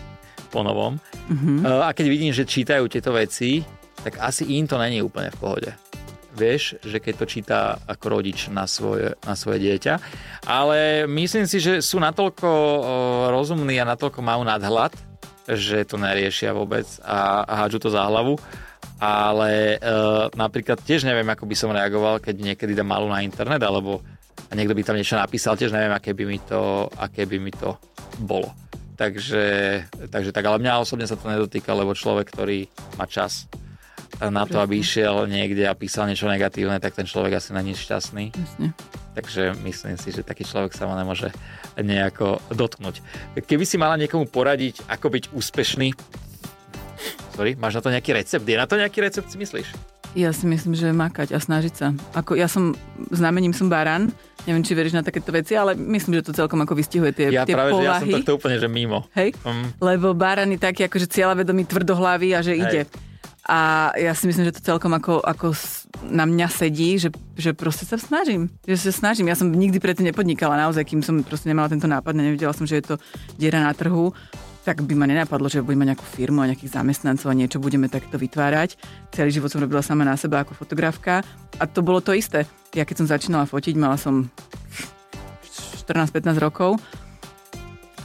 [0.52, 0.98] po novom.
[1.30, 1.62] Mhm.
[1.62, 3.62] Uh, a keď vidím, že čítajú tieto veci,
[4.02, 5.70] tak asi im to není úplne v pohode.
[6.38, 7.58] Vieš, že keď to číta
[7.90, 9.98] ako rodič na svoje, na svoje dieťa.
[10.46, 12.48] Ale myslím si, že sú natoľko
[13.34, 14.94] rozumní a natoľko majú nadhľad,
[15.50, 18.38] že to neriešia vôbec a, hádžu to za hlavu.
[18.98, 23.62] Ale uh, napríklad tiež neviem, ako by som reagoval, keď niekedy dám malú na internet,
[23.62, 24.02] alebo
[24.50, 27.78] niekto by tam niečo napísal, tiež neviem, aké by mi to, aké by mi to
[28.22, 28.50] bolo.
[28.98, 29.46] Takže,
[30.10, 32.66] takže tak, ale mňa osobne sa to nedotýka, lebo človek, ktorý
[32.98, 33.46] má čas
[34.18, 38.34] na to, aby išiel niekde a písal niečo negatívne, tak ten človek asi není šťastný.
[38.34, 38.74] Jasne.
[39.14, 41.30] Takže myslím si, že taký človek sa ma nemôže
[41.78, 43.02] nejako dotknúť.
[43.38, 45.94] Keby si mala niekomu poradiť, ako byť úspešný,
[47.34, 48.42] sorry, máš na to nejaký recept?
[48.42, 49.70] Je na to nejaký recept, si myslíš?
[50.16, 51.92] Ja si myslím, že makať a snažiť sa.
[52.16, 52.72] Ako, ja som,
[53.12, 54.08] znamením som baran,
[54.48, 57.44] neviem, či veríš na takéto veci, ale myslím, že to celkom ako vystihuje tie, Ja
[57.44, 58.14] tie práve, že ja som povahy.
[58.24, 59.04] tohto úplne, že mimo.
[59.12, 59.36] Hej?
[59.44, 59.68] Mm.
[59.78, 62.62] Lebo baran je taký akože cieľavedomý, tvrdohlavý a že Hej.
[62.64, 62.82] ide.
[63.48, 65.56] A ja si myslím, že to celkom ako, ako
[66.04, 68.52] na mňa sedí, že, že proste sa snažím.
[68.68, 69.32] Že sa snažím.
[69.32, 72.68] Ja som nikdy predtým nepodnikala naozaj, kým som proste nemala tento nápad a nevidela som,
[72.68, 72.94] že je to
[73.40, 74.12] diera na trhu
[74.68, 77.88] tak by ma nenapadlo, že budeme mať nejakú firmu a nejakých zamestnancov a niečo budeme
[77.88, 78.76] takto vytvárať.
[79.16, 81.24] Celý život som robila sama na seba ako fotografka
[81.56, 82.44] a to bolo to isté.
[82.76, 84.28] Ja keď som začínala fotiť, mala som
[85.88, 86.76] 14-15 rokov.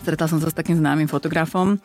[0.07, 1.75] Stretla som sa s takým známym fotografom,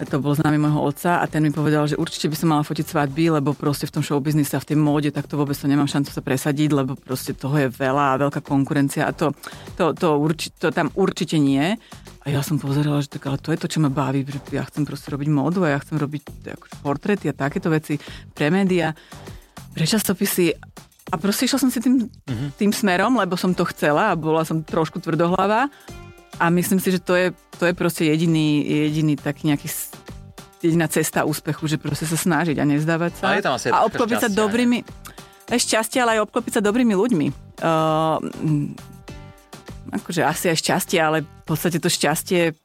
[0.00, 2.86] to bol známy môjho otca a ten mi povedal, že určite by som mala fotiť
[2.88, 5.86] svadby, lebo proste v tom showbiznise a v tej móde tak to vôbec to nemám
[5.86, 9.36] šancu sa presadiť, lebo proste toho je veľa a veľká konkurencia a to,
[9.76, 11.76] to, to, urči, to tam určite nie.
[12.22, 14.62] A ja som pozerala, že tak, ale to je to, čo ma baví, že ja
[14.62, 17.98] chcem proste robiť módu a ja chcem robiť akože, portréty a takéto veci
[18.30, 18.94] pre média,
[19.74, 20.54] pre časopisy?
[21.12, 22.06] A proste išla som si tým,
[22.56, 25.66] tým smerom, lebo som to chcela a bola som trošku tvrdohlava
[26.42, 29.70] a myslím si, že to je, to je proste jediný, jediný tak nejaký
[30.58, 33.24] jediná cesta úspechu, že proste sa snažiť a nezdávať sa.
[33.30, 34.82] Ale je tam asi a obklopiť sa dobrými...
[35.46, 37.26] Aj šťastie, ale aj obklopiť sa dobrými ľuďmi.
[37.62, 38.18] Uh,
[39.94, 42.58] akože asi aj šťastie, ale v podstate to šťastie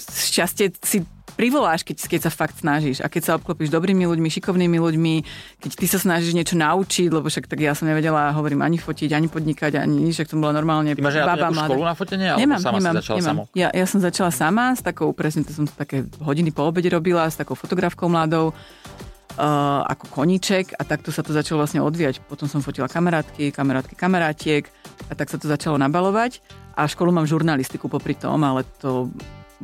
[0.00, 3.00] šťastie si privoláš, keď, keď sa fakt snažíš.
[3.00, 5.14] A keď sa obklopíš dobrými ľuďmi, šikovnými ľuďmi,
[5.58, 9.10] keď ty sa snažíš niečo naučiť, lebo však tak ja som nevedela, hovorím, ani fotiť,
[9.12, 11.68] ani podnikať, ani nič, však som bola normálne Ty máš to baba mladá.
[11.72, 13.30] školu na fotenie, alebo Nemám, sama nemám, si začala nemám.
[13.32, 13.42] samo?
[13.56, 17.24] Ja, ja som začala sama s takou, presne to som také hodiny po obede robila,
[17.26, 22.20] s takou fotografkou mladou, uh, ako koníček a takto sa to začalo vlastne odvíjať.
[22.28, 24.68] Potom som fotila kamarátky, kamarátky kamarátiek
[25.08, 26.44] a tak sa to začalo nabalovať.
[26.72, 29.12] A školu mám žurnalistiku popri tom, ale to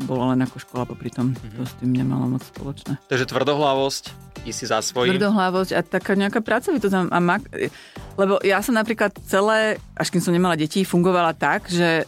[0.07, 1.35] bolo len ako škola popri tom.
[1.59, 2.99] To s tým nemalo moc spoločné.
[3.11, 4.05] Takže tvrdohlavosť,
[4.47, 5.19] ty si za svojím.
[5.19, 7.43] Tvrdohlavosť a taká nejaká pracovitosť a a mak...
[8.15, 12.07] Lebo ja som napríklad celé, až kým som nemala deti, fungovala tak, že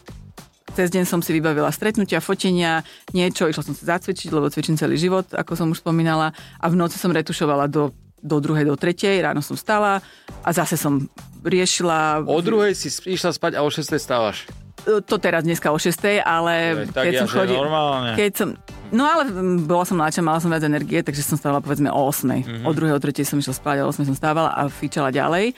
[0.74, 4.94] cez deň som si vybavila stretnutia, fotenia, niečo, išla som sa zacvičiť, lebo cvičím celý
[4.94, 6.30] život, ako som už spomínala,
[6.62, 7.90] a v noci som retušovala do,
[8.22, 9.98] do druhej, do tretej, ráno som stala
[10.46, 11.10] a zase som
[11.42, 12.22] riešila...
[12.22, 14.46] O druhej si išla spať a o 6 stávaš.
[14.84, 17.58] To teraz dneska o 6, ale Tak keď ja, som že chodila...
[17.66, 18.10] normálne.
[18.16, 18.48] Keď som,
[18.90, 19.28] no ale
[19.64, 22.24] bola som mladšia, mala som viac energie, takže som stávala povedzme o 8.
[22.24, 22.64] Mhm.
[22.64, 22.66] Mm-hmm.
[22.66, 22.96] O 2.
[22.96, 23.24] o 3.
[23.28, 25.52] som išla spať, o 8 som stávala a fičala ďalej.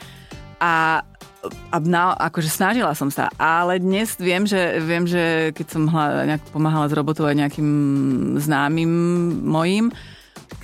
[0.59, 1.03] A
[1.75, 6.23] a na, akože snažila som sa, ale dnes viem, že, viem, že keď som hla,
[6.23, 7.69] nejak pomáhala s robotou aj nejakým
[8.39, 8.87] známym
[9.43, 9.91] mojim,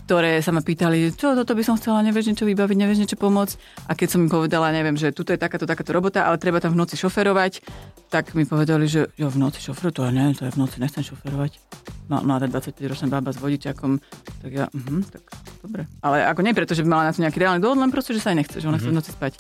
[0.09, 3.85] ktoré sa ma pýtali, čo toto by som chcela, nevieš niečo vybaviť, nevieš niečo pomôcť.
[3.85, 6.73] A keď som im povedala, neviem, že tuto je takáto, takáto robota, ale treba tam
[6.73, 7.61] v noci šoferovať,
[8.09, 10.81] tak mi povedali, že jo, v noci šoferovať, to ja ne, to ja v noci
[10.81, 11.61] nechcem šoferovať.
[12.09, 14.01] No, mladá 25-ročná baba s vodičakom,
[14.41, 15.21] tak ja, uh tak
[15.61, 15.85] dobre.
[16.01, 18.25] Ale ako nie preto, že by mala na to nejaký reálny dôvod, len proste, že
[18.25, 19.37] sa aj nechce, že ona chce v noci spať.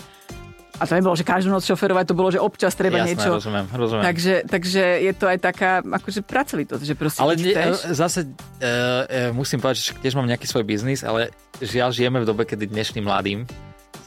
[0.79, 3.29] A to nebolo, že každú noc šoferovať, to bolo, že občas treba Jasné, niečo.
[3.35, 4.03] rozumiem, rozumiem.
[4.07, 8.67] Takže, takže je to aj taká akože pracovitosť, že proste ale chceš, e, zase e,
[9.27, 12.71] e, musím povedať, že tiež mám nejaký svoj biznis, ale žiaľ žijeme v dobe, kedy
[12.71, 13.43] dnešným mladým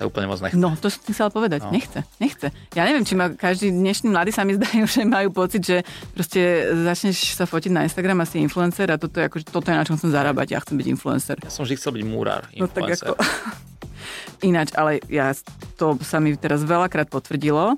[0.01, 0.57] sa úplne moc nechce.
[0.57, 1.63] No, to som chcela povedať.
[1.63, 1.71] No.
[1.71, 2.49] Nechce, nechce.
[2.73, 5.77] Ja neviem, či ma každý dnešný mladý sa mi zdajú, že majú pocit, že
[6.17, 9.77] proste začneš sa fotiť na Instagram a si influencer a toto je, akože, toto je
[9.77, 10.57] na čom chcem zarábať.
[10.57, 11.37] Ja chcem byť influencer.
[11.45, 13.13] Ja som vždy chcel byť múrar, No tak influencer.
[13.13, 13.71] ako...
[14.43, 15.33] Ináč, ale ja,
[15.79, 17.77] to sa mi teraz veľakrát potvrdilo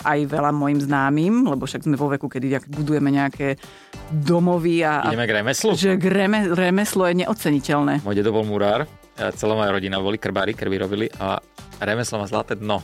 [0.00, 3.60] aj veľa mojim známym, lebo však sme vo veku, kedy budujeme nejaké
[4.08, 5.76] domovy a, Ideme k remeslu.
[5.76, 8.00] že reme, remeslo je neoceniteľné.
[8.00, 8.88] Môj dedo bol murár,
[9.36, 11.36] celá moja rodina boli krbári, krby robili a
[11.84, 12.80] remeslo má zlaté dno.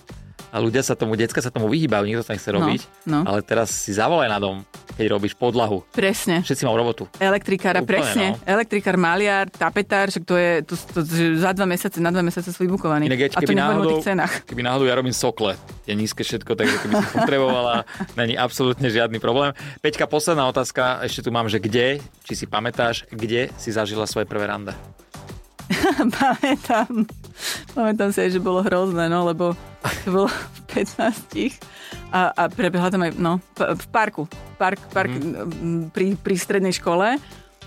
[0.50, 2.80] A ľudia sa tomu, decka sa tomu vyhýbajú, nikto to nechce robiť.
[3.04, 3.26] no.
[3.26, 4.62] Ale teraz si zavolaj na dom,
[4.94, 5.84] keď robíš podlahu.
[5.92, 6.40] Presne.
[6.40, 7.04] Všetci majú robotu.
[7.18, 8.26] Elektrikára, Úplne, presne.
[8.32, 8.40] no.
[8.46, 12.54] Elektrikár, maliar, tapetár, však to je to, to, že za dva mesiace, na dva mesiace
[12.54, 13.04] sú vybukovaní.
[13.10, 14.32] Inak ja A to o náhodou, tých cenách.
[14.48, 17.74] keby náhodou ja robím sokle, je nízke všetko, takže keby si potrebovala,
[18.20, 19.52] není absolútne žiadny problém.
[19.84, 24.24] Peťka, posledná otázka, ešte tu mám, že kde, či si pamätáš, kde si zažila svoje
[24.24, 24.72] prvé rande?
[26.16, 27.04] pamätám,
[27.76, 29.52] pamätám si aj, že bolo hrozné, no, lebo
[30.04, 31.60] to bolo v 15
[32.10, 34.24] a, a prebehla tam aj, no, v parku,
[34.56, 35.90] park, park mm.
[35.92, 37.20] pri, pri strednej škole,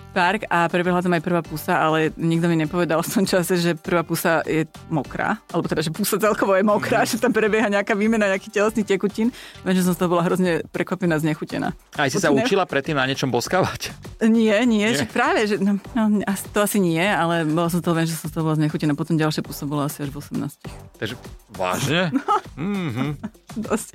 [0.09, 3.71] park a prebehla tam aj prvá pusa, ale nikto mi nepovedal v tom čase, že
[3.77, 7.93] prvá pusa je mokrá, alebo teda, že pusa celkovo je mokrá, že tam prebieha nejaká
[7.93, 9.29] výmena nejakých telesných tekutín.
[9.61, 11.77] Viem, že som z toho bola hrozne prekvapená, znechutená.
[11.95, 13.93] Aj si sa učila predtým na niečom boskávať?
[14.25, 15.05] Nie, nie, Nie?
[15.09, 16.21] práve, že no, no,
[16.53, 18.97] to asi nie, ale bola som to len, že som z toho bola znechutená.
[18.97, 20.99] Potom ďalšia pusa bola asi až v 18.
[20.99, 21.15] Takže
[21.53, 22.11] vážne?
[22.59, 23.09] Mm-hmm.
[23.65, 23.87] Dosť,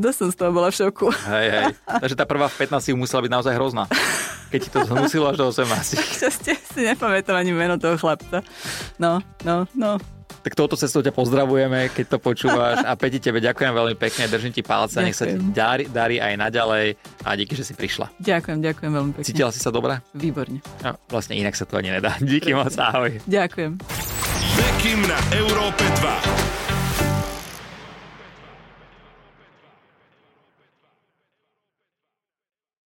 [0.00, 1.12] dosť som z toho bola v šoku.
[1.28, 1.64] Hej, hej.
[1.84, 3.84] Takže tá prvá v 15 musela byť naozaj hrozná.
[4.48, 5.94] Keď ti to zhnusilo až do 18.
[5.96, 8.42] Šťastie si nepamätám ani meno toho chlapca.
[8.98, 10.02] No, no, no.
[10.44, 12.84] Tak touto cestou ťa pozdravujeme, keď to počúvaš.
[12.84, 15.56] A Peti, tebe ďakujem veľmi pekne, držím ti palce, nech sa ti Ďakujem.
[15.56, 16.86] darí, darí aj naďalej.
[17.24, 18.12] A díky, že si prišla.
[18.20, 19.24] Ďakujem, ďakujem veľmi pekne.
[19.24, 20.04] Cítila si sa dobre?
[20.12, 20.60] Výborne.
[20.84, 22.20] No, vlastne inak sa to ani nedá.
[22.20, 23.24] Díky moc, ahoj.
[23.24, 23.80] Ďakujem.
[24.54, 26.53] Bekim na Európe 2.